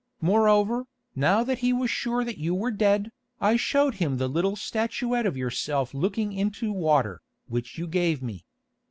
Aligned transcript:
Moreover, 0.19 0.87
now 1.15 1.43
that 1.43 1.59
he 1.59 1.71
was 1.71 1.91
sure 1.91 2.23
that 2.23 2.39
you 2.39 2.55
were 2.55 2.71
dead, 2.71 3.11
I 3.39 3.55
showed 3.55 3.93
him 3.93 4.17
the 4.17 4.27
little 4.27 4.55
statuette 4.55 5.27
of 5.27 5.37
yourself 5.37 5.93
looking 5.93 6.33
into 6.33 6.73
water, 6.73 7.21
which 7.45 7.77
you 7.77 7.85
gave 7.85 8.23
me. 8.23 8.43